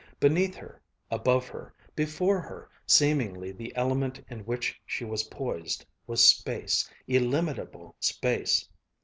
Beneath 0.19 0.55
her, 0.55 0.81
above 1.11 1.47
her, 1.49 1.75
before 1.95 2.41
her, 2.41 2.71
seemingly 2.87 3.51
the 3.51 3.71
element 3.75 4.19
in 4.31 4.39
which 4.45 4.81
she 4.83 5.05
was 5.05 5.25
poised, 5.25 5.85
was 6.07 6.25
space, 6.27 6.89
illimitable 7.07 7.95
space. 7.99 8.67